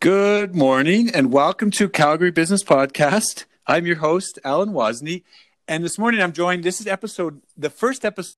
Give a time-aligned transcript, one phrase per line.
[0.00, 3.46] Good morning and welcome to Calgary Business Podcast.
[3.66, 5.24] I'm your host, Alan Wozni.
[5.66, 8.36] And this morning I'm joined, this is episode, the first episode.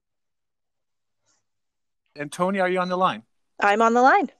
[2.16, 3.24] And Tony, are you on the line?
[3.60, 4.30] I'm on the line.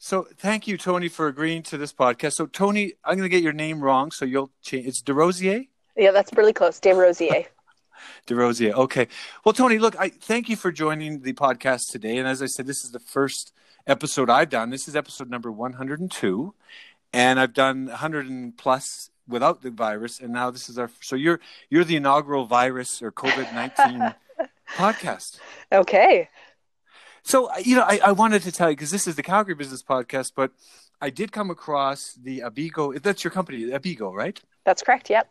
[0.00, 2.32] So thank you, Tony, for agreeing to this podcast.
[2.32, 4.88] So, Tony, I'm going to get your name wrong, so you'll change.
[4.88, 5.68] It's DeRosier?
[5.96, 6.80] Yeah, that's really close.
[6.80, 7.46] DeRosier.
[8.26, 8.72] DeRosier.
[8.72, 9.06] Okay.
[9.44, 12.16] Well, Tony, look, I thank you for joining the podcast today.
[12.16, 13.52] And as I said, this is the first
[13.86, 14.70] episode I've done.
[14.70, 16.54] This is episode number 102,
[17.12, 20.90] and I've done 100 and plus without the virus, and now this is our.
[21.00, 24.14] So you're you're the inaugural virus or COVID 19
[24.76, 25.38] podcast.
[25.70, 26.28] Okay.
[27.22, 29.82] So you know, I, I wanted to tell you because this is the Calgary Business
[29.82, 30.52] Podcast, but
[31.00, 32.92] I did come across the Abeego.
[33.00, 34.40] That's your company, Abeego, right?
[34.64, 35.10] That's correct.
[35.10, 35.28] Yep.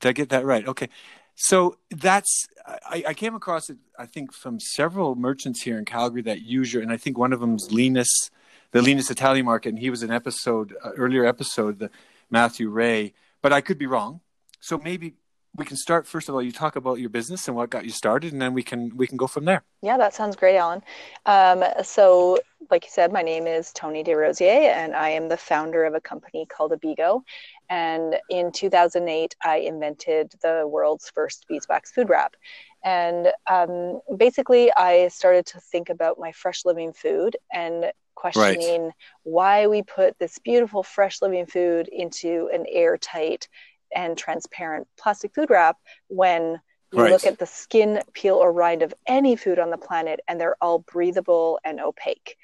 [0.00, 0.66] Did I get that right?
[0.66, 0.88] Okay.
[1.34, 3.78] So that's I, I, came across it.
[3.98, 7.32] I think from several merchants here in Calgary that use your, and I think one
[7.32, 8.30] of them's Lina's,
[8.70, 11.90] the Lina's Italian Market, and he was an episode uh, earlier episode, the
[12.30, 13.12] Matthew Ray.
[13.42, 14.20] But I could be wrong.
[14.60, 15.14] So maybe
[15.54, 16.42] we can start first of all.
[16.42, 19.06] You talk about your business and what got you started, and then we can we
[19.06, 19.62] can go from there.
[19.82, 20.82] Yeah, that sounds great, Alan.
[21.26, 22.38] Um, so,
[22.70, 26.00] like you said, my name is Toni Desrosiers, and I am the founder of a
[26.00, 27.22] company called Abeego.
[27.70, 32.36] And in 2008, I invented the world's first beeswax food wrap.
[32.84, 38.92] And um, basically, I started to think about my fresh living food and questioning right.
[39.22, 43.48] why we put this beautiful fresh living food into an airtight
[43.94, 45.78] and transparent plastic food wrap
[46.08, 46.60] when
[46.92, 47.10] you right.
[47.10, 50.56] look at the skin, peel, or rind of any food on the planet and they're
[50.60, 52.36] all breathable and opaque.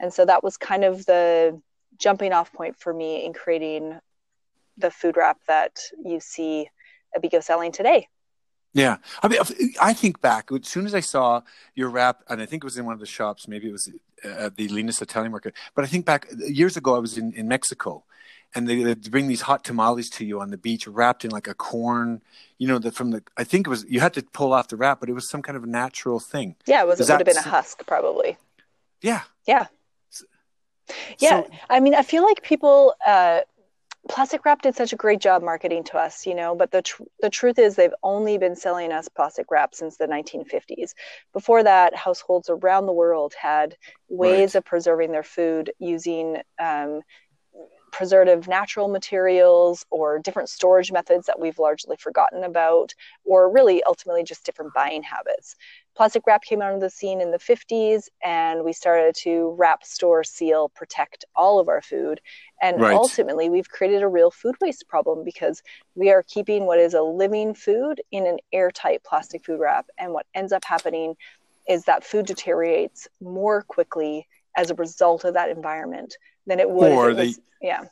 [0.00, 1.60] And so that was kind of the
[1.98, 3.98] jumping off point for me in creating
[4.76, 6.70] the food wrap that you see
[7.16, 8.08] Abeego selling today.
[8.72, 9.38] Yeah, I mean,
[9.80, 11.42] I think back as soon as I saw
[11.76, 13.46] your wrap, and I think it was in one of the shops.
[13.46, 13.88] Maybe it was
[14.24, 15.54] at the Lina's Italian Market.
[15.76, 18.02] But I think back years ago, I was in, in Mexico,
[18.52, 21.46] and they, they bring these hot tamales to you on the beach, wrapped in like
[21.46, 22.20] a corn.
[22.58, 24.76] You know, the, from the I think it was you had to pull off the
[24.76, 26.56] wrap, but it was some kind of natural thing.
[26.66, 26.98] Yeah, it was.
[26.98, 28.38] Is it would have been a husk, probably.
[29.02, 29.22] Yeah.
[29.46, 29.66] Yeah.
[31.18, 33.40] Yeah, so, I mean, I feel like people uh,
[34.08, 37.02] plastic wrap did such a great job marketing to us, you know, but the tr-
[37.20, 40.92] the truth is they've only been selling us plastic wrap since the 1950s.
[41.32, 43.76] Before that, households around the world had
[44.08, 44.58] ways right.
[44.60, 47.00] of preserving their food using um,
[47.94, 52.92] preservative natural materials or different storage methods that we've largely forgotten about,
[53.24, 55.54] or really ultimately just different buying habits.
[55.96, 60.24] Plastic wrap came onto the scene in the 50s, and we started to wrap, store,
[60.24, 62.20] seal, protect all of our food.
[62.60, 62.94] And right.
[62.94, 65.62] ultimately, we've created a real food waste problem because
[65.94, 69.86] we are keeping what is a living food in an airtight plastic food wrap.
[69.98, 71.14] And what ends up happening
[71.68, 74.26] is that food deteriorates more quickly
[74.56, 76.16] as a result of that environment
[76.46, 76.92] than it would.
[76.92, 77.84] Or it they, was, yeah.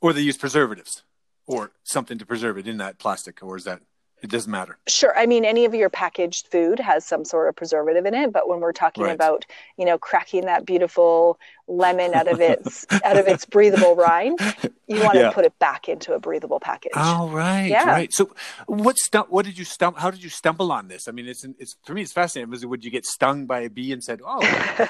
[0.00, 1.02] Or they use preservatives
[1.46, 3.80] or something to preserve it in that plastic, or is that
[4.22, 4.78] it doesn't matter?
[4.86, 5.16] Sure.
[5.18, 8.48] I mean, any of your packaged food has some sort of preservative in it, but
[8.48, 9.14] when we're talking right.
[9.14, 9.44] about,
[9.76, 14.38] you know, cracking that beautiful lemon out of its out of its breathable rind,
[14.86, 15.22] you want yeah.
[15.22, 16.92] to put it back into a breathable package.
[16.94, 17.88] Oh, right, yeah.
[17.88, 18.12] right.
[18.12, 18.30] So,
[18.66, 18.96] what
[19.28, 19.98] What did you stump?
[19.98, 21.08] How did you stumble on this?
[21.08, 22.50] I mean, it's it's for me, it's fascinating.
[22.50, 24.40] Was it would you get stung by a bee and said, "Oh,"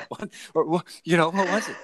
[0.09, 1.77] what, or you know, what was it?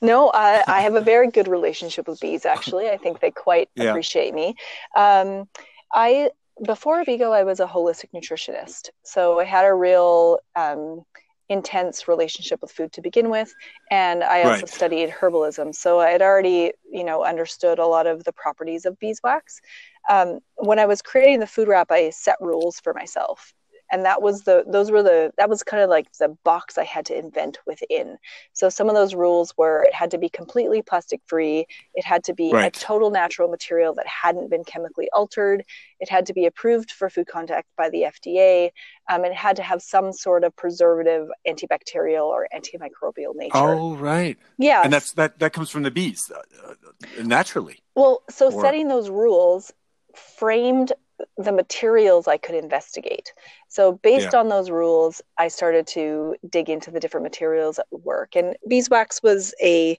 [0.00, 2.46] No, I, I have a very good relationship with bees.
[2.46, 3.90] Actually, I think they quite yeah.
[3.90, 4.56] appreciate me.
[4.96, 5.48] Um,
[5.92, 6.30] I
[6.62, 11.02] before Vigo, I was a holistic nutritionist, so I had a real um,
[11.48, 13.52] intense relationship with food to begin with,
[13.90, 14.68] and I also right.
[14.68, 15.74] studied herbalism.
[15.74, 19.60] So I had already, you know, understood a lot of the properties of beeswax.
[20.08, 23.52] Um, when I was creating the food wrap, I set rules for myself
[23.92, 26.84] and that was the those were the that was kind of like the box i
[26.84, 28.16] had to invent within.
[28.52, 32.24] So some of those rules were it had to be completely plastic free it had
[32.24, 32.76] to be right.
[32.76, 35.64] a total natural material that hadn't been chemically altered.
[36.00, 38.70] It had to be approved for food contact by the fda
[39.10, 43.52] um, and it had to have some sort of preservative antibacterial or antimicrobial nature.
[43.54, 44.38] Oh right.
[44.58, 44.82] Yeah.
[44.82, 47.78] And that's that that comes from the bees uh, uh naturally.
[47.94, 48.62] Well so or...
[48.62, 49.72] setting those rules
[50.14, 50.92] framed
[51.36, 53.32] the materials I could investigate.
[53.68, 54.40] So, based yeah.
[54.40, 58.36] on those rules, I started to dig into the different materials that would work.
[58.36, 59.98] And beeswax was a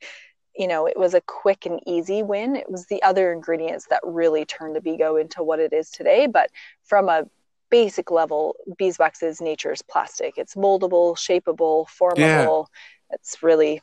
[0.58, 2.56] you know, it was a quick and easy win.
[2.56, 6.28] It was the other ingredients that really turned Abeego into what it is today.
[6.28, 6.50] But
[6.84, 7.26] from a
[7.70, 10.38] basic level, beeswax is nature's plastic.
[10.38, 12.70] It's moldable, shapeable, formable.
[12.72, 13.16] Yeah.
[13.16, 13.82] It's really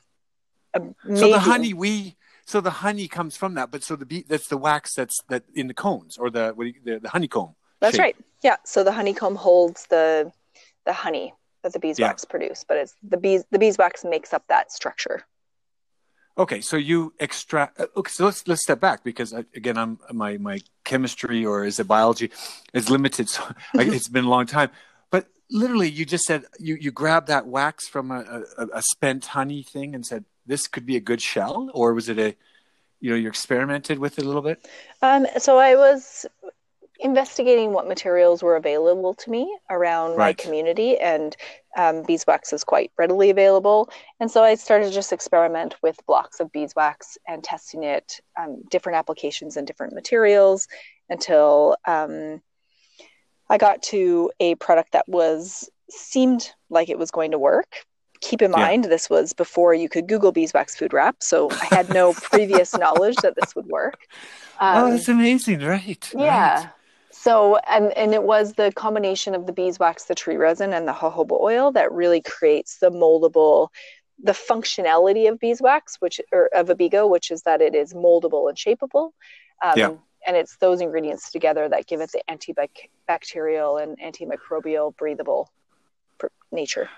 [0.72, 1.16] amazing.
[1.16, 4.48] So the honey we so the honey comes from that, but so the bee that's
[4.48, 7.54] the wax that's that in the cones or the what you, the, the honeycomb.
[7.80, 8.02] That's shape.
[8.02, 8.16] right.
[8.42, 8.56] Yeah.
[8.64, 10.32] So the honeycomb holds the
[10.84, 12.30] the honey that the beeswax yeah.
[12.30, 15.24] produce, but it's the bees the beeswax makes up that structure.
[16.38, 17.78] Okay, so you extract.
[17.78, 21.64] Uh, okay, so let's let's step back because I, again, I'm my my chemistry or
[21.64, 22.30] is it biology
[22.72, 23.28] is limited.
[23.28, 23.42] So
[23.74, 24.70] it's been a long time.
[25.10, 29.26] But literally, you just said you you grabbed that wax from a, a, a spent
[29.26, 32.36] honey thing and said this could be a good shell, or was it a
[33.00, 34.66] you know you experimented with it a little bit?
[35.02, 36.26] Um, so I was
[37.02, 40.18] investigating what materials were available to me around right.
[40.18, 41.36] my community and
[41.76, 43.90] um, beeswax is quite readily available
[44.20, 48.62] and so i started to just experiment with blocks of beeswax and testing it um,
[48.70, 50.68] different applications and different materials
[51.08, 52.40] until um,
[53.50, 57.84] i got to a product that was seemed like it was going to work
[58.22, 58.90] keep in mind yeah.
[58.90, 63.16] this was before you could google beeswax food wrap so i had no previous knowledge
[63.16, 64.06] that this would work
[64.60, 66.70] oh that's um, amazing right yeah right.
[67.22, 70.92] So, and, and it was the combination of the beeswax, the tree resin, and the
[70.92, 73.68] jojoba oil that really creates the moldable,
[74.20, 78.58] the functionality of beeswax, which, or of Abeego, which is that it is moldable and
[78.58, 79.12] shapeable.
[79.62, 79.90] Um, yeah.
[80.26, 85.48] And it's those ingredients together that give it the antibacterial and antimicrobial breathable
[86.50, 86.90] nature.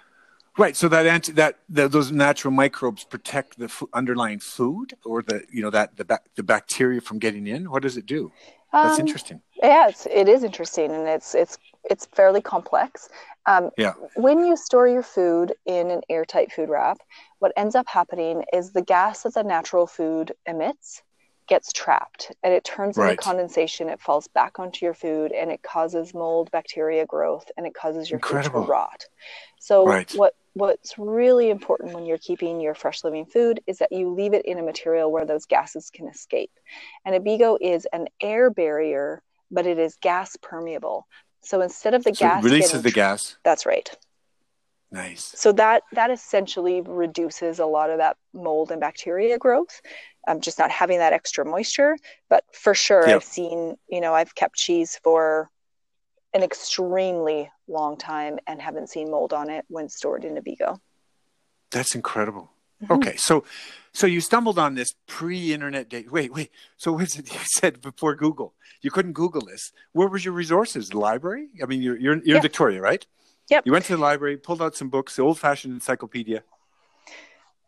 [0.56, 0.76] Right.
[0.76, 5.62] So that anti, that those natural microbes protect the f- underlying food, or the you
[5.62, 7.70] know that the ba- the bacteria from getting in.
[7.70, 8.30] What does it do?
[8.72, 9.40] That's um, interesting.
[9.60, 11.58] Yeah, it's, it is interesting, and it's it's
[11.90, 13.08] it's fairly complex.
[13.46, 13.94] Um, yeah.
[14.16, 16.98] When you store your food in an airtight food wrap,
[17.40, 21.02] what ends up happening is the gas that the natural food emits
[21.46, 23.10] gets trapped and it turns right.
[23.10, 23.90] into condensation.
[23.90, 28.08] It falls back onto your food and it causes mold, bacteria growth, and it causes
[28.08, 28.62] your Incredible.
[28.62, 29.04] food to rot.
[29.58, 30.10] So right.
[30.12, 34.32] what what's really important when you're keeping your fresh living food is that you leave
[34.32, 36.50] it in a material where those gases can escape.
[37.04, 41.06] And Abeego is an air barrier, but it is gas permeable.
[41.42, 43.36] So instead of the so gas releases getting, the gas.
[43.44, 43.90] That's right.
[44.90, 45.34] Nice.
[45.36, 49.82] So that that essentially reduces a lot of that mold and bacteria growth.
[50.26, 51.98] Um, just not having that extra moisture.
[52.30, 53.16] But for sure, yep.
[53.16, 55.50] I've seen, you know, I've kept cheese for
[56.34, 60.80] an extremely long time and haven't seen mold on it when stored in Abeego.
[61.70, 62.50] That's incredible.
[62.82, 62.92] Mm-hmm.
[62.92, 63.44] Okay, so
[63.92, 66.10] so you stumbled on this pre-internet date.
[66.10, 66.50] Wait, wait.
[66.76, 68.54] So what is it you said before Google?
[68.82, 69.72] You couldn't Google this.
[69.92, 70.90] Where was your resources?
[70.90, 71.48] The library?
[71.62, 72.36] I mean, you're you're, you're yeah.
[72.36, 73.06] in Victoria, right?
[73.50, 73.66] Yep.
[73.66, 76.42] You went to the library, pulled out some books, the old-fashioned encyclopedia.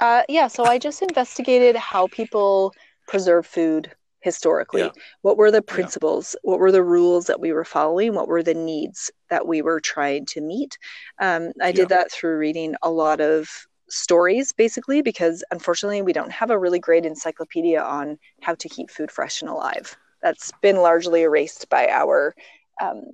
[0.00, 0.46] Uh, yeah.
[0.46, 2.72] So I just investigated how people
[3.06, 3.92] preserve food
[4.26, 4.90] historically yeah.
[5.22, 6.50] what were the principles yeah.
[6.50, 9.78] what were the rules that we were following what were the needs that we were
[9.78, 10.76] trying to meet
[11.20, 11.96] um, i did yeah.
[11.96, 13.48] that through reading a lot of
[13.88, 18.90] stories basically because unfortunately we don't have a really great encyclopedia on how to keep
[18.90, 22.34] food fresh and alive that's been largely erased by our
[22.82, 23.04] um,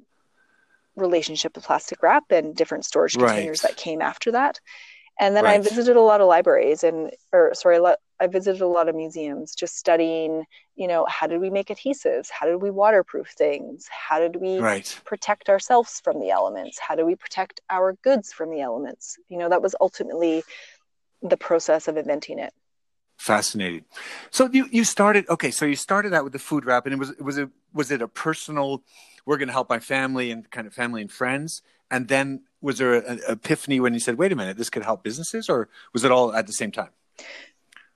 [0.96, 3.68] relationship with plastic wrap and different storage containers right.
[3.68, 4.58] that came after that
[5.20, 5.60] and then right.
[5.60, 7.78] I visited a lot of libraries and, or sorry,
[8.22, 10.44] I visited a lot of museums just studying,
[10.76, 12.30] you know, how did we make adhesives?
[12.30, 13.88] How did we waterproof things?
[13.90, 15.00] How did we right.
[15.04, 16.78] protect ourselves from the elements?
[16.78, 19.18] How do we protect our goods from the elements?
[19.28, 20.44] You know, that was ultimately
[21.20, 22.54] the process of inventing it.
[23.18, 23.86] Fascinating.
[24.30, 26.98] So you, you started, okay, so you started out with the food wrap and it
[27.00, 28.84] was, it was a, was it a personal,
[29.26, 31.60] we're going to help my family and kind of family and friends?
[31.90, 35.02] And then was there an epiphany when you said, wait a minute, this could help
[35.02, 36.90] businesses or was it all at the same time?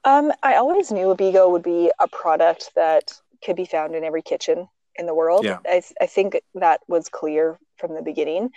[0.07, 3.13] Um, I always knew Abeego would be a product that
[3.45, 5.45] could be found in every kitchen in the world.
[5.45, 5.59] Yeah.
[5.67, 8.51] I, I think that was clear from the beginning.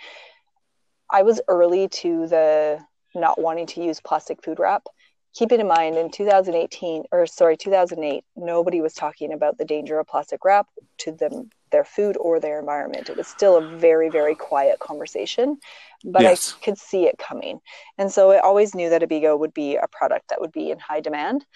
[1.10, 2.78] I was early to the
[3.16, 4.84] not wanting to use plastic food wrap.
[5.34, 9.98] Keep it in mind in 2018 or sorry 2008 nobody was talking about the danger
[9.98, 10.66] of plastic wrap
[10.98, 13.08] to them their food or their environment.
[13.08, 15.58] It was still a very, very quiet conversation,
[16.04, 16.56] but yes.
[16.60, 17.60] I could see it coming.
[17.98, 20.78] And so I always knew that Abeego would be a product that would be in
[20.78, 21.46] high demand.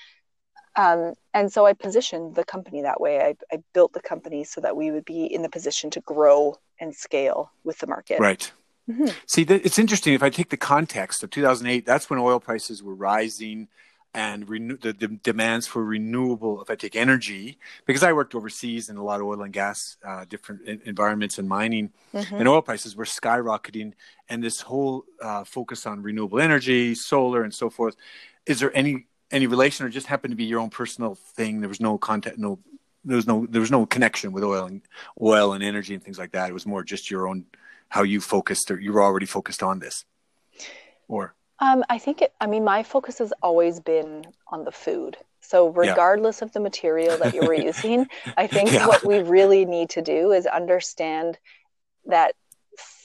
[0.76, 3.20] Um, and so I positioned the company that way.
[3.20, 6.58] I, I, built the company so that we would be in the position to grow
[6.80, 8.18] and scale with the market.
[8.18, 8.50] Right.
[8.90, 9.06] Mm-hmm.
[9.26, 10.14] See, it's interesting.
[10.14, 13.68] If I take the context of 2008, that's when oil prices were rising
[14.14, 18.88] and renew, the, the, demands for renewable, if I take energy, because I worked overseas
[18.88, 22.36] in a lot of oil and gas, uh, different environments and mining, mm-hmm.
[22.36, 23.94] and oil prices were skyrocketing.
[24.28, 27.96] And this whole uh, focus on renewable energy, solar, and so forth.
[28.46, 31.60] Is there any any relation, or just happened to be your own personal thing?
[31.60, 32.60] There was no contact, no
[33.04, 34.82] there was no there was no connection with oil and
[35.20, 36.50] oil and energy and things like that.
[36.50, 37.46] It was more just your own
[37.94, 40.04] how you focused, or you were already focused on this,
[41.06, 45.16] or um, I think it, I mean, my focus has always been on the food.
[45.40, 46.46] So, regardless yeah.
[46.46, 48.88] of the material that you were using, I think yeah.
[48.88, 51.38] what we really need to do is understand
[52.06, 52.34] that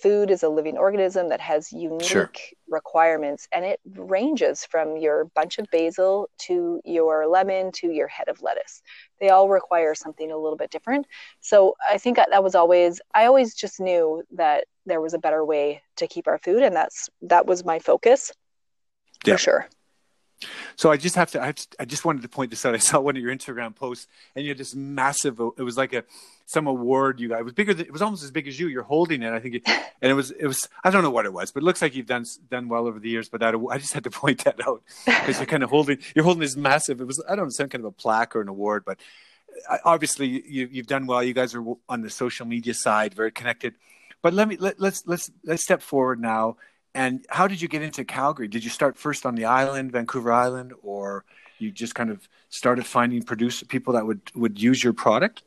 [0.02, 2.32] food is a living organism that has unique sure.
[2.68, 8.28] requirements and it ranges from your bunch of basil to your lemon to your head
[8.28, 8.82] of lettuce
[9.20, 11.06] they all require something a little bit different
[11.42, 15.44] so i think that was always i always just knew that there was a better
[15.44, 18.32] way to keep our food and that's that was my focus
[19.26, 19.34] yeah.
[19.34, 19.70] for sure
[20.76, 22.74] so I just have to, I, have to, I just wanted to point this out.
[22.74, 25.40] I saw one of your Instagram posts, and you had this massive.
[25.58, 26.04] It was like a
[26.46, 27.40] some award you got.
[27.40, 27.74] It was bigger.
[27.74, 28.68] Than, it was almost as big as you.
[28.68, 29.34] You're holding it.
[29.34, 29.62] I think, it,
[30.02, 30.32] and it was.
[30.32, 30.68] It was.
[30.84, 33.00] I don't know what it was, but it looks like you've done done well over
[33.00, 33.30] the years.
[33.30, 36.00] But that I just had to point that out because you're kind of holding.
[36.16, 37.02] You're holding this massive.
[37.02, 37.24] It was.
[37.30, 38.98] I don't know, some kind of a plaque or an award, but
[39.84, 41.24] obviously you, you've done well.
[41.24, 43.76] You guys are on the social media side, very connected.
[44.22, 46.58] But let me let, let's let's let's step forward now
[46.96, 48.48] and how did you get into Calgary?
[48.48, 51.24] Did you start first on the island, Vancouver Island, or
[51.60, 55.44] you just kind of started finding producer people that would would use your product?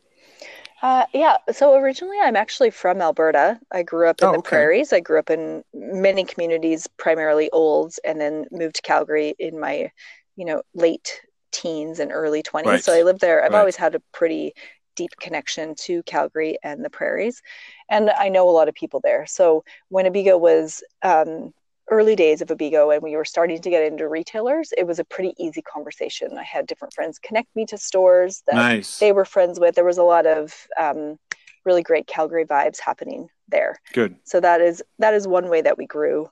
[0.83, 1.37] Uh, yeah.
[1.53, 3.61] So originally, I'm actually from Alberta.
[3.71, 4.49] I grew up in oh, the okay.
[4.49, 4.93] prairies.
[4.93, 9.93] I grew up in many communities, primarily olds, and then moved to Calgary in my,
[10.35, 11.21] you know, late
[11.53, 12.65] teens and early 20s.
[12.65, 12.83] Right.
[12.83, 13.45] So I lived there.
[13.45, 13.61] I've right.
[13.61, 14.55] always had a pretty
[14.97, 17.43] deep connection to Calgary and the prairies.
[17.89, 19.27] And I know a lot of people there.
[19.27, 21.53] So when Abeego was um,
[21.91, 25.05] early days of Abeego and we were starting to get into retailers, it was a
[25.05, 26.39] pretty easy conversation.
[26.39, 28.99] I had different friends connect me to stores that nice.
[28.99, 29.75] they were friends with.
[29.75, 31.19] There was a lot of um,
[31.65, 33.79] really great Calgary vibes happening there.
[33.93, 34.17] Good.
[34.25, 36.29] So that is that is one way that we grew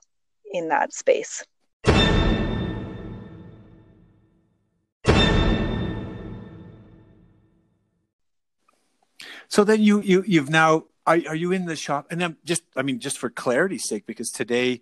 [0.51, 1.43] in that space.
[9.51, 12.07] So then you you you've now are are you in the shop?
[12.09, 14.79] And I'm just I mean just for clarity's sake, because today,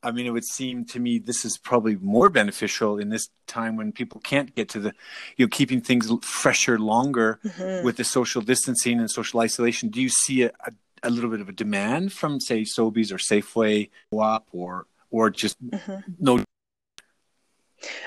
[0.00, 3.74] I mean it would seem to me this is probably more beneficial in this time
[3.76, 4.94] when people can't get to the
[5.36, 7.84] you know keeping things fresher longer mm-hmm.
[7.84, 9.88] with the social distancing and social isolation.
[9.88, 13.18] Do you see a, a, a little bit of a demand from say Sobeys or
[13.18, 15.98] Safeway, WAP, or or just mm-hmm.
[16.20, 16.44] no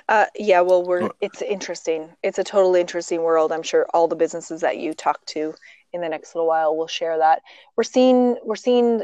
[0.07, 2.09] uh, yeah, well, we're it's interesting.
[2.23, 3.51] It's a totally interesting world.
[3.51, 5.53] I'm sure all the businesses that you talk to
[5.95, 7.41] in the next little while we'll share that.
[7.75, 9.03] We're seeing we're seeing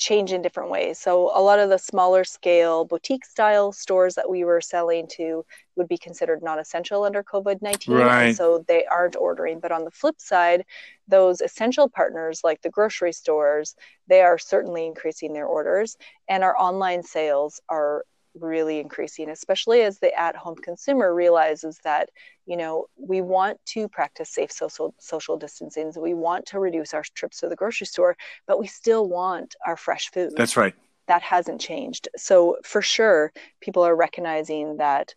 [0.00, 0.98] change in different ways.
[0.98, 5.44] So a lot of the smaller scale boutique style stores that we were selling to
[5.76, 8.34] would be considered non-essential under COVID-19 right.
[8.34, 9.60] so they aren't ordering.
[9.60, 10.64] But on the flip side,
[11.06, 13.76] those essential partners like the grocery stores,
[14.08, 18.04] they are certainly increasing their orders and our online sales are
[18.40, 22.10] really increasing, especially as the at-home consumer realizes that
[22.46, 25.92] you know we want to practice safe social social distancing.
[25.96, 28.16] we want to reduce our trips to the grocery store,
[28.46, 30.32] but we still want our fresh food.
[30.36, 30.74] That's right.
[31.06, 32.08] That hasn't changed.
[32.16, 35.14] So for sure, people are recognizing that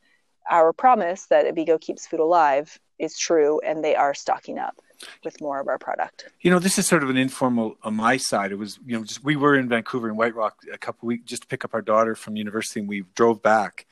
[0.50, 4.75] our promise that Abeego keeps food alive is true, and they are stocking up
[5.24, 6.30] with more of our product.
[6.42, 8.52] You know, this is sort of an informal on my side.
[8.52, 11.26] It was, you know, just we were in Vancouver and White Rock a couple weeks
[11.26, 13.86] just to pick up our daughter from university, and we drove back,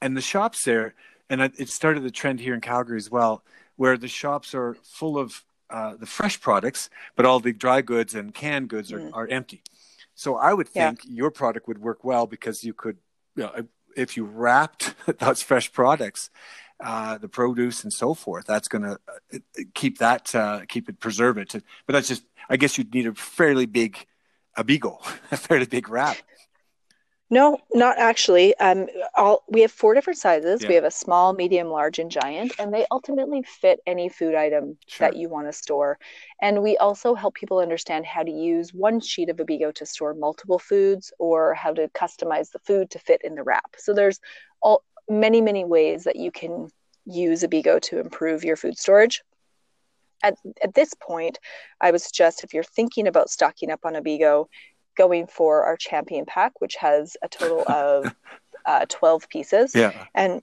[0.00, 0.94] and the shops there,
[1.30, 3.42] and it started the trend here in Calgary as well,
[3.76, 8.14] where the shops are full of uh, the fresh products, but all the dry goods
[8.14, 9.10] and canned goods are, mm.
[9.12, 9.62] are empty.
[10.14, 11.10] So I would think yeah.
[11.10, 12.98] your product would work well because you could,
[13.34, 13.66] you know,
[13.96, 16.30] if you wrapped those fresh products
[16.84, 18.46] uh, the produce and so forth.
[18.46, 18.98] That's going to
[19.32, 19.38] uh,
[19.74, 21.52] keep that uh, keep it preserve it.
[21.52, 24.06] But that's just I guess you'd need a fairly big
[24.56, 25.00] Abeego,
[25.30, 26.18] a fairly big wrap.
[27.30, 28.54] No, not actually.
[28.58, 28.86] Um,
[29.16, 30.62] all we have four different sizes.
[30.62, 30.68] Yeah.
[30.68, 34.76] We have a small, medium, large, and giant, and they ultimately fit any food item
[34.86, 35.08] sure.
[35.08, 35.98] that you want to store.
[36.42, 40.12] And we also help people understand how to use one sheet of Abeego to store
[40.12, 43.74] multiple foods, or how to customize the food to fit in the wrap.
[43.78, 44.20] So there's
[45.08, 46.68] many, many ways that you can
[47.06, 49.22] use Abeego to improve your food storage.
[50.22, 51.38] At, at this point,
[51.80, 54.48] I would suggest if you're thinking about stocking up on Abeego,
[54.96, 58.14] going for our champion pack, which has a total of
[58.66, 59.74] uh, 12 pieces.
[59.74, 59.92] Yeah.
[60.14, 60.42] And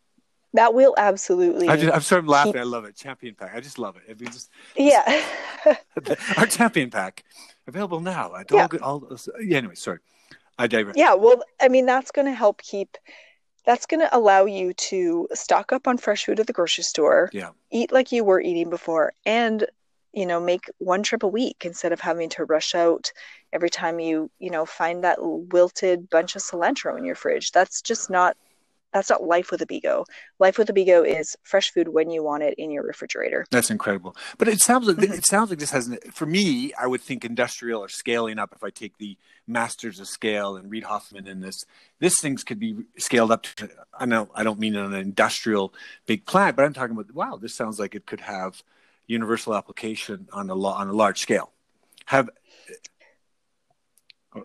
[0.54, 1.70] that will absolutely.
[1.70, 2.58] I just, I'm sorry, I'm laughing.
[2.58, 2.96] I love it.
[2.96, 3.56] Champion pack.
[3.56, 4.04] I just love it.
[4.08, 5.24] If you just, yeah.
[6.38, 7.24] our champion pack
[7.68, 8.32] available now.
[8.34, 8.72] I don't.
[8.74, 8.80] Yeah.
[8.80, 9.58] All, yeah.
[9.58, 10.00] Anyway, sorry.
[10.60, 10.96] I digress.
[10.98, 11.14] Yeah.
[11.14, 12.98] Well, I mean, that's going to help keep
[13.66, 17.30] that's going to allow you to stock up on fresh food at the grocery store
[17.34, 17.50] yeah.
[17.72, 19.66] eat like you were eating before and
[20.14, 23.12] you know make one trip a week instead of having to rush out
[23.54, 27.82] every time you you know find that wilted bunch of cilantro in your fridge that's
[27.82, 28.36] just not
[28.94, 30.06] that's not life with Abeego.
[30.40, 33.46] Life with Abeego is fresh food when you want it in your refrigerator.
[33.52, 34.16] That's incredible.
[34.38, 35.14] But it sounds like mm-hmm.
[35.14, 36.74] it sounds like this has for me.
[36.80, 38.54] I would think industrial or scaling up.
[38.56, 39.18] If I take the
[39.48, 41.64] masters of scale and Reid Hoffman in this,
[42.00, 43.70] this things could be scaled up to.
[43.98, 45.74] I know I don't mean an industrial
[46.06, 47.14] big plant, but I'm talking about.
[47.14, 48.64] Wow, this sounds like it could have
[49.08, 51.52] universal application on a on a large scale.
[52.06, 52.30] Have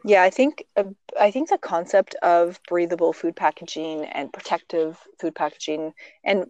[0.04, 0.84] Yeah, I think uh,
[1.18, 5.92] I think the concept of breathable food packaging and protective food packaging
[6.24, 6.46] and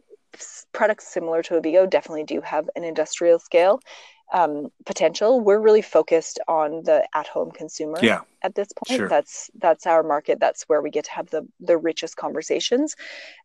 [0.73, 3.81] products similar to Abeego definitely do have an industrial scale
[4.33, 5.41] um, potential.
[5.41, 7.99] We're really focused on the at-home consumer.
[8.03, 8.21] Yeah.
[8.43, 9.09] At this point, Sure.
[9.09, 10.39] that's that's our market.
[10.41, 12.97] That's where we get to have the the richest conversations.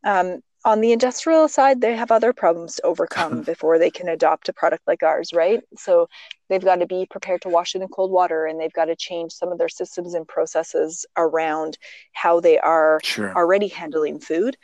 [0.03, 4.49] Um, on the industrial side, they have other problems to overcome before they can adopt
[4.49, 5.61] a product like ours, right?
[5.77, 6.07] So
[6.49, 8.95] they've got to be prepared to wash it in cold water, and they've got to
[8.95, 11.77] change some of their systems and processes around
[12.13, 13.33] how they are Sure.
[13.35, 14.57] already handling food.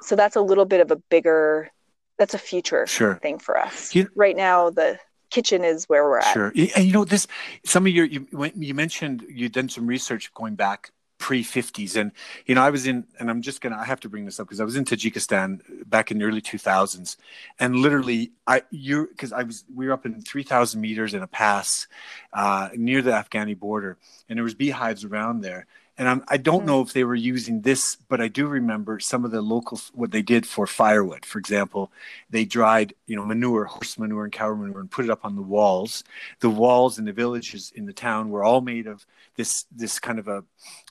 [0.00, 1.70] So that's a little bit of a bigger,
[2.18, 3.16] that's a future Sure.
[3.16, 3.94] thing for us.
[3.94, 4.98] You- right now, the
[5.30, 6.32] kitchen is where we're at.
[6.32, 6.52] Sure.
[6.74, 7.26] And you know this.
[7.64, 8.26] Some of your you
[8.56, 12.12] you mentioned you'd done some research going back pre fifties, and
[12.46, 14.46] you know I was in, and I'm just gonna I have to bring this up
[14.46, 17.16] because I was in Tajikistan back in the early 2000s,
[17.58, 21.26] and literally I you because I was we were up in 3,000 meters in a
[21.26, 21.86] pass
[22.32, 23.98] uh, near the Afghani border,
[24.28, 25.66] and there was beehives around there.
[25.98, 26.66] And I'm, I don't Mhm.
[26.66, 30.12] know if they were using this, but I do remember some of the locals what
[30.12, 31.26] they did for firewood.
[31.26, 31.90] For example,
[32.30, 35.34] they dried, you know, manure, horse manure and cow manure, and put it up on
[35.34, 36.04] the walls.
[36.38, 39.04] The walls in the villages in the town were all made of
[39.36, 40.44] this this kind of a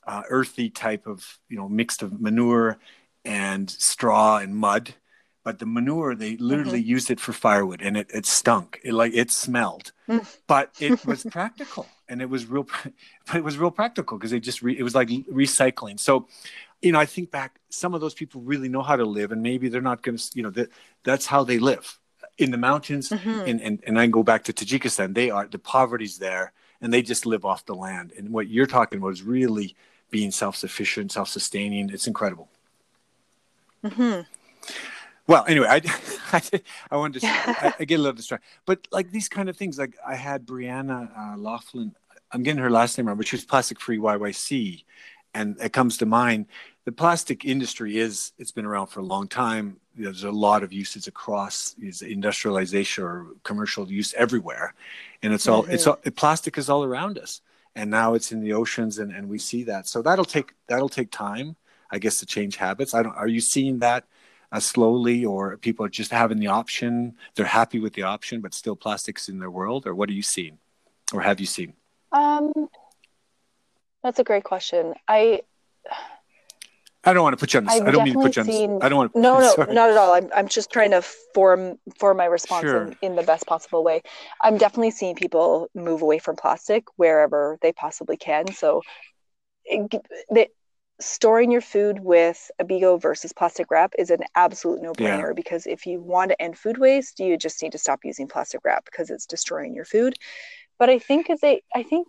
[0.05, 2.77] uh, earthy type of, you know, mixed of manure
[3.23, 4.93] and straw and mud.
[5.47, 8.81] But the manure, they literally used it for firewood, and it, it stunk.
[8.83, 10.25] It like it smelled, Mm.
[10.45, 12.67] but it was practical, and it was real.
[13.27, 15.07] But it was real practical because they just re, it was like
[15.43, 16.01] recycling.
[16.01, 16.27] So
[16.81, 19.41] you know, I think back, some of those people really know how to live, and
[19.41, 20.67] maybe they're not going to, you know, that
[21.03, 21.97] that's how they live
[22.37, 23.07] in the mountains.
[23.07, 23.47] Mhm.
[23.49, 25.13] And, and and I go back to Tajikistan.
[25.15, 26.51] They are the poverty's there,
[26.81, 28.11] and they just live off the land.
[28.17, 29.75] And what you're talking about is really
[30.11, 31.89] being self-sufficient, self-sustaining.
[31.95, 32.49] It's incredible.
[33.81, 34.25] Mhm.
[35.27, 35.81] Well, anyway, I
[36.33, 36.41] I,
[36.91, 39.77] I wanted to I, I get a little distracted, but like these kind of things,
[39.77, 41.93] like I had Brianna uh, Laughlin.
[42.31, 44.83] I'm getting her last name wrong, but she was Plastic Free YYC,
[45.33, 46.47] and it comes to mind.
[46.85, 49.77] The plastic industry is it's been around for a long time.
[49.95, 54.73] There's a lot of uses across is industrialization or commercial use everywhere,
[55.21, 57.41] and it's all it's all plastic is all around us,
[57.75, 59.87] and now it's in the oceans, and, and we see that.
[59.87, 61.57] So that'll take that'll take time,
[61.91, 62.93] I guess, to change habits.
[62.93, 63.15] I don't.
[63.15, 64.05] Are you seeing that?
[64.51, 67.15] Uh, slowly, or people are just having the option.
[67.35, 69.85] They're happy with the option, but still plastics in their world.
[69.85, 70.57] Or what are you seeing,
[71.13, 71.73] or have you seen?
[72.11, 72.51] Um,
[74.03, 74.93] that's a great question.
[75.07, 75.41] I
[77.03, 77.65] I don't want to put you on.
[77.65, 78.47] The, I've don't mean to put you on.
[78.47, 79.13] seen- I don't want.
[79.13, 79.73] To, no, no, sorry.
[79.73, 80.13] not at all.
[80.13, 82.83] I'm I'm just trying to form form my response Sure.
[82.87, 84.01] in, in the best possible way.
[84.41, 88.51] I'm definitely seeing people move away from plastic wherever they possibly can.
[88.53, 88.81] So,
[89.65, 90.51] it,
[90.99, 95.85] storing your food with Abeego versus plastic wrap is an absolute no brainer because if
[95.85, 99.09] you want to end food waste, you just need to stop using plastic wrap because
[99.09, 100.15] it's destroying your food.
[100.79, 102.07] But I think as they, I think,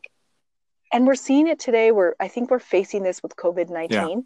[0.93, 1.93] and we're seeing it today.
[1.93, 4.25] We're I think we're facing this with COVID nineteen.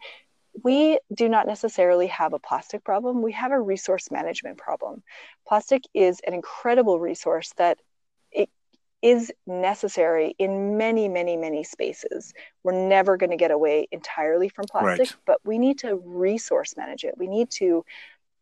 [0.62, 3.22] We do not necessarily have a plastic problem.
[3.22, 5.02] We have a resource management problem.
[5.48, 7.78] Plastic is an incredible resource that
[9.02, 12.32] is necessary in many, many, many spaces.
[12.62, 15.16] We're never going to get away entirely from plastic, Right.
[15.26, 17.14] but we need to resource manage it.
[17.18, 17.84] We need to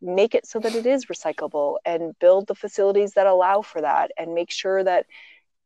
[0.03, 4.11] make it so that it is recyclable and build the facilities that allow for that
[4.19, 5.07] and make sure that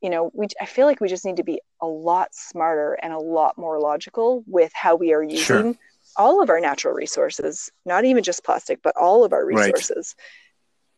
[0.01, 3.13] you know we i feel like we just need to be a lot smarter and
[3.13, 5.75] a lot more logical with how we are using Sure.
[6.17, 9.67] all of our natural resources not even just plastic but all of our Right.
[9.67, 10.17] resources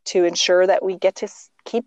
[0.07, 1.29] to ensure that we get to
[1.67, 1.85] keep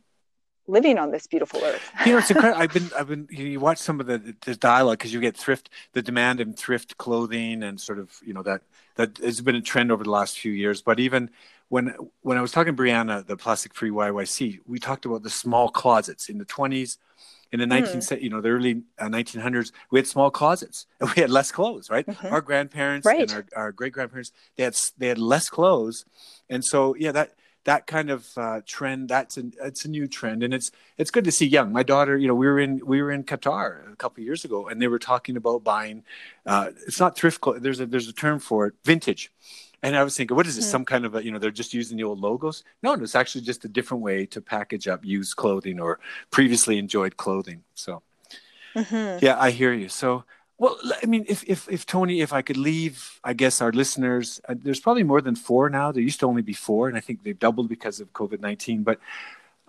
[0.69, 2.62] living on this beautiful earth You know, it's incredible.
[2.62, 3.27] I've been, I've been.
[3.29, 6.53] You, you watch some of the, the dialogue because you get thrift, the demand in
[6.53, 8.62] thrift clothing, and sort of, you know, that
[8.95, 10.82] that has been a trend over the last few years.
[10.82, 11.29] But even
[11.69, 15.29] when when I was talking to Brianna, the plastic free YYC, we talked about the
[15.29, 16.97] small closets in the twenties.
[17.51, 18.23] In the 19, Hmm.
[18.23, 21.89] you know, the early uh, 1900s, we had small closets and we had less clothes,
[21.89, 22.05] right?
[22.05, 22.32] Mhm.
[22.32, 23.21] Our grandparents Right.
[23.21, 26.05] and our, our great grandparents, they had they had less clothes,
[26.47, 27.29] and so yeah, that
[27.65, 31.24] that kind of uh, trend that's a it's a new trend and it's it's good
[31.26, 33.95] to see young my daughter you know we were in we were in qatar a
[33.95, 36.04] couple years ago and they were talking about buying
[36.45, 39.32] uh, it's not thrift clo- there's a there's a term for it vintage
[39.84, 40.72] and i was thinking what is this Hmm.
[40.72, 43.15] some kind of a you know they're just using the old logos no no, it's
[43.15, 46.00] actually just a different way to package up used clothing or
[46.32, 48.02] previously enjoyed clothing so
[48.76, 49.22] Mhm.
[49.22, 49.89] yeah, I hear you.
[49.89, 50.24] So,
[50.60, 54.41] well, I mean, if if if Tony, if I could leave, I guess our listeners,
[54.50, 55.93] uh, there's probably more than four now.
[55.93, 58.84] There used to only be four, and I think they've doubled because of COVID nineteen.
[58.84, 59.00] But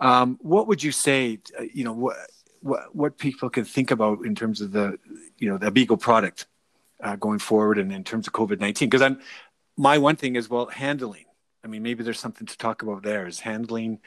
[0.01, 1.39] um, what would you say?
[1.57, 2.17] Uh, you know, what
[2.59, 4.99] what what people can think about in terms of the
[5.39, 6.47] you know the Abeego product
[7.01, 8.89] uh, going forward, and in terms of COVID nineteen?
[8.89, 9.21] Because I'm
[9.77, 11.25] my one thing is well handling.
[11.63, 13.27] I mean, maybe there's something to talk about there.
[13.27, 13.99] Is handling?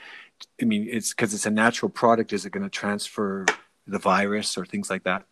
[0.60, 2.34] I mean, it's because it's a natural product.
[2.34, 3.46] Is it going to transfer
[3.86, 5.24] the virus or things like that?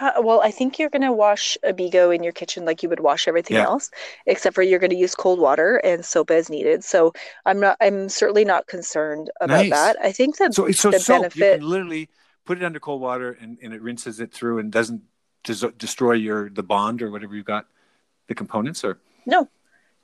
[0.00, 3.00] Uh, well, I think you're going to wash Abeego in your kitchen like you would
[3.00, 3.64] wash everything yeah.
[3.64, 3.90] else,
[4.26, 6.84] except for you're going to use cold water and soap as needed.
[6.84, 7.12] So
[7.46, 7.76] I'm not.
[7.80, 9.70] I'm certainly not concerned about nice.
[9.70, 9.96] that.
[10.02, 11.52] I think that so, so the soap, benefit.
[11.54, 12.08] You can literally
[12.46, 15.02] put it under cold water and, and it rinses it through and doesn't
[15.44, 17.66] des- destroy your the bond or whatever you've got
[18.28, 19.48] the components or no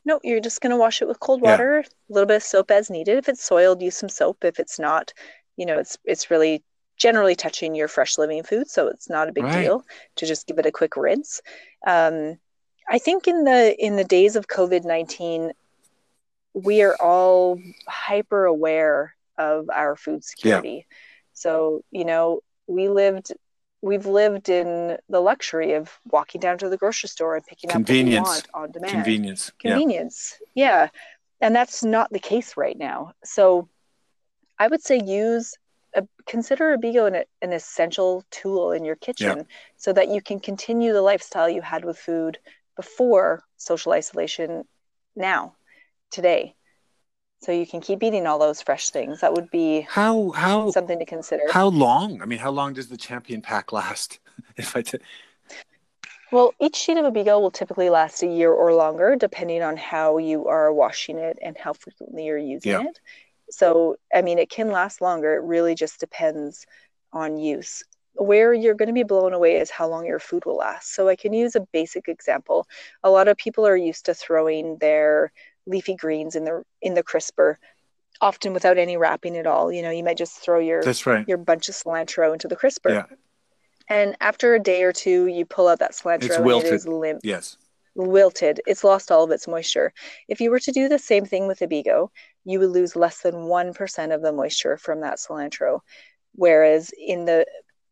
[0.05, 1.89] no you're just going to wash it with cold water yeah.
[2.11, 4.79] a little bit of soap as needed if it's soiled use some soap if it's
[4.79, 5.13] not
[5.57, 6.63] you know it's it's really
[7.03, 9.63] generally touching your fresh living food, so it's not a big right.
[9.63, 9.85] deal
[10.15, 11.43] to just give it a quick rinse.
[11.85, 12.39] Um,
[12.89, 15.53] I think in the in the days of COVID nineteen,
[16.55, 20.87] we are all hyper aware of our food security.
[20.89, 20.97] Yeah.
[21.33, 23.33] So you know, we lived
[23.81, 27.79] we've lived in the luxury of walking down to the grocery store and picking up
[27.79, 28.93] what we want on demand.
[28.93, 29.51] Convenience.
[29.59, 30.39] Convenience.
[30.55, 30.85] Yeah.
[30.85, 30.89] yeah.
[31.41, 33.15] And that's not the case right now.
[33.25, 33.69] So
[34.57, 35.57] I would say use
[35.95, 39.45] a, consider Abeego an, an essential tool in your kitchen yeah.
[39.77, 42.39] so that you can continue the lifestyle you had with food
[42.77, 44.65] before social isolation
[45.15, 45.55] now,
[46.11, 46.55] today.
[47.41, 49.21] So you can keep eating all those fresh things.
[49.21, 51.43] That would be how how something to consider.
[51.51, 52.23] How long?
[52.23, 54.21] I mean, how long does the champion pack last?
[54.57, 54.99] if I t-
[56.33, 59.77] well, each sheet of a Abeego will typically last a year or longer, depending on
[59.77, 62.85] how you are washing it and how frequently you're using yeah.
[62.85, 63.01] it.
[63.53, 65.35] So, I mean, it can last longer.
[65.35, 66.67] It really just depends
[67.13, 67.83] on use.
[68.15, 70.95] Where you're going to be blown away is how long your food will last.
[70.95, 72.67] So, I can use a basic example.
[73.03, 75.33] A lot of people are used to throwing their
[75.67, 77.59] leafy greens in the in the crisper
[78.21, 79.73] often without any wrapping at all.
[79.73, 81.27] You know, you might just throw your That's right.
[81.29, 82.91] your bunch of cilantro into the crisper.
[82.91, 83.07] Yeah.
[83.89, 86.67] And after a day or two, you pull out that cilantro it's wilted.
[86.67, 87.21] and it is limp.
[87.25, 87.57] Yes
[87.95, 88.61] wilted.
[88.67, 89.93] It's lost all of its moisture.
[90.29, 92.11] If you were to do the same thing with a Abeego,
[92.45, 95.81] you would lose less than 1% of the moisture from that cilantro.
[96.35, 97.47] Whereas in the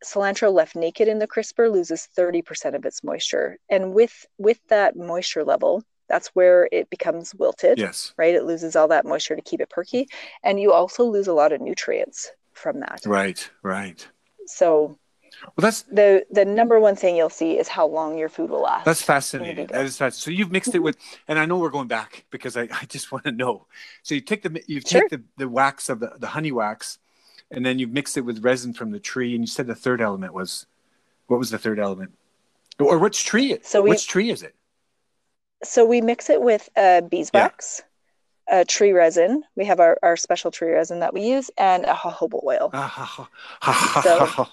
[0.04, 3.58] cilantro left naked in the crisper loses 30% of its moisture.
[3.68, 7.78] And with with that moisture level, that's where it becomes wilted.
[7.78, 8.12] Yes.
[8.16, 8.34] Right?
[8.34, 10.08] It loses all that moisture to keep it perky.
[10.42, 13.02] And you also lose a lot of nutrients from that.
[13.06, 14.06] Right, right.
[14.46, 14.98] So
[15.42, 18.62] well, that's the the number one thing you'll see is how long your food will
[18.62, 18.84] last.
[18.84, 19.66] That's fascinating.
[19.68, 20.20] That is fascinating.
[20.20, 20.96] So you've mixed it with,
[21.28, 23.66] and I know we're going back because I, I just want to know.
[24.02, 25.02] So you take the you sure.
[25.02, 26.98] take the, the wax of the, the honey wax,
[27.50, 30.00] and then you've mixed it with resin from the tree, and you said the third
[30.00, 30.66] element was,
[31.26, 32.12] what was the third element,
[32.78, 33.58] or which tree?
[33.62, 34.54] So we, which tree is it?
[35.62, 37.80] So we mix it with uh, beeswax.
[37.80, 37.86] Yeah.
[38.50, 39.44] Uh, tree resin.
[39.54, 42.72] We have our, our special tree resin that we use and a jojoba oil.
[44.02, 44.48] so,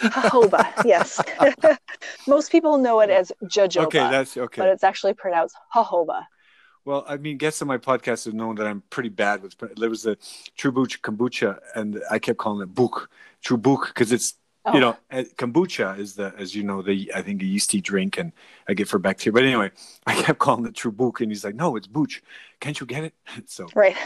[0.00, 1.20] Jojoba, yes.
[2.28, 3.86] Most people know it as jojoba.
[3.86, 4.62] Okay, that's okay.
[4.62, 6.24] But it's actually pronounced jojoba.
[6.84, 9.56] Well, I mean, guests on my podcast have known that I'm pretty bad with.
[9.76, 10.18] There was the
[10.56, 13.10] True Booch kombucha, and I kept calling it Book,
[13.42, 14.34] True Book, because it's
[14.66, 14.74] oh.
[14.74, 18.18] you know eh, kombucha is the as you know the I think a yeasty drink,
[18.18, 18.32] and
[18.68, 19.32] I get for bacteria.
[19.32, 19.70] But anyway,
[20.06, 22.22] I kept calling it True Book, and he's like, "No, it's Booch.
[22.60, 23.14] Can't you get it?"
[23.46, 23.96] So right.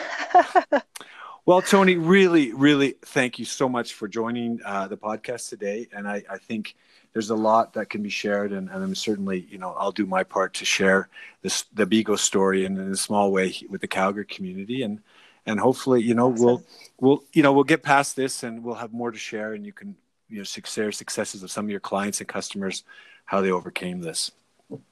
[1.48, 5.88] Well, Tony, really, really thank you so much for joining uh, the podcast today.
[5.94, 6.76] And I, I, think
[7.14, 10.04] there's a lot that can be shared, and, and, I'm certainly, you know, I'll do
[10.04, 11.08] my part to share
[11.40, 15.00] this the Bigo story in, in a small way with the Calgary community, and
[15.46, 16.44] and hopefully, you know, awesome.
[16.44, 16.62] we'll
[17.00, 19.72] we'll you know we'll get past this, and we'll have more to share, and you
[19.72, 19.96] can
[20.28, 22.84] you know share successes of some of your clients and customers
[23.24, 24.32] how they overcame this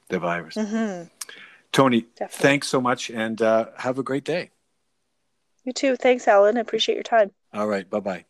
[0.09, 0.55] the virus.
[0.55, 1.03] Mm-hmm.
[1.71, 2.41] Toni, Definitely.
[2.41, 4.49] thanks so much, and uh, have a great day.
[5.67, 5.95] You too.
[5.95, 6.57] Thanks, Alan.
[6.57, 7.31] I appreciate your time.
[7.53, 7.89] All right.
[7.89, 8.25] Bye bye.